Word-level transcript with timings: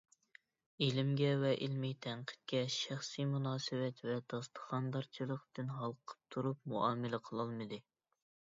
ئىلىمگە 0.83 1.27
ۋە 1.41 1.51
ئىلمىي 1.65 1.93
تەنقىدكە 2.05 2.61
شەخسىي 2.77 3.27
مۇناسىۋەت 3.35 4.03
ۋە 4.09 4.17
داستىخاندارچىلىقتىن 4.35 5.71
ھالقىپ 5.77 6.27
تۇرۇپ 6.37 6.69
مۇئامىلە 6.75 7.25
قىلالمىدى. 7.31 7.83